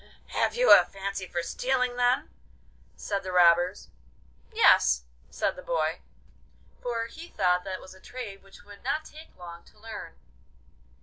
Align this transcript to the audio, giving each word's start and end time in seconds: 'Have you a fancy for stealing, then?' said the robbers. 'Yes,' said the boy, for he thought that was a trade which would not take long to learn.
'Have 0.29 0.55
you 0.55 0.71
a 0.71 0.83
fancy 0.83 1.27
for 1.27 1.43
stealing, 1.43 1.95
then?' 1.95 2.31
said 2.95 3.21
the 3.21 3.31
robbers. 3.31 3.89
'Yes,' 4.51 5.03
said 5.29 5.55
the 5.55 5.61
boy, 5.61 5.99
for 6.81 7.05
he 7.05 7.29
thought 7.29 7.63
that 7.65 7.79
was 7.79 7.93
a 7.93 8.01
trade 8.01 8.41
which 8.41 8.63
would 8.63 8.83
not 8.83 9.05
take 9.05 9.35
long 9.37 9.63
to 9.65 9.77
learn. 9.77 10.15